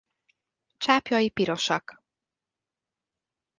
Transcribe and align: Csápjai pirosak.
Csápjai 0.77 1.29
pirosak. 1.29 2.01